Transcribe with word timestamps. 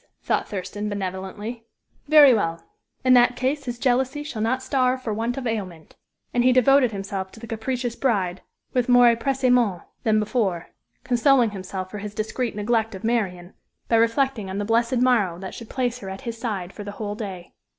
thought 0.23 0.47
Thurston, 0.49 0.89
benevolently. 0.89 1.63
"Very 2.07 2.33
well! 2.33 2.59
in 3.03 3.13
that 3.13 3.35
case 3.35 3.65
his 3.65 3.77
jealousy 3.77 4.23
shall 4.23 4.41
not 4.41 4.63
starve 4.63 4.99
for 5.03 5.13
want 5.13 5.37
of 5.37 5.45
ailment;" 5.45 5.95
and 6.33 6.43
he 6.43 6.51
devoted 6.51 6.91
himself 6.91 7.31
to 7.31 7.39
the 7.39 7.45
capricious 7.45 7.95
bride 7.95 8.41
with 8.73 8.89
more 8.89 9.11
impressement 9.11 9.83
than 10.01 10.17
before 10.19 10.69
consoling 11.03 11.51
himself 11.51 11.91
for 11.91 11.99
his 11.99 12.15
discreet 12.15 12.55
neglect 12.55 12.95
of 12.95 13.03
Marian 13.03 13.53
by 13.89 13.95
reflecting 13.95 14.49
on 14.49 14.57
the 14.57 14.65
blessed 14.65 14.97
morrow 14.97 15.37
that 15.37 15.53
should 15.53 15.69
place 15.69 15.99
her 15.99 16.09
at 16.09 16.21
his 16.21 16.35
side 16.35 16.73
for 16.73 16.83
the 16.83 16.93
whole 16.93 17.13
day. 17.13 17.53